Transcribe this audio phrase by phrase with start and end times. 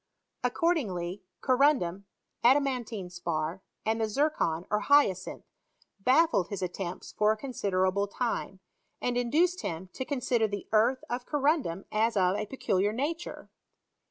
[0.43, 2.05] Ac cordingly corundum,
[2.43, 5.43] adamantine spar, and the xtr con, or hyacinth,
[5.99, 8.61] baffled bis attempts for a con^derft ble time,
[8.99, 13.51] and induced liim to consider the earth of corundum as of a peculiar nature.